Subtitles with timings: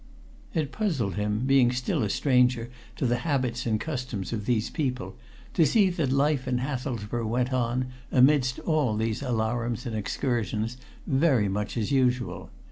[0.55, 5.15] It puzzled him, being still a stranger to the habits and customs of these people,
[5.53, 11.47] to see that life in Hathelsborough went on, amidst all these alarums and excursions, very
[11.47, 12.49] much as usual.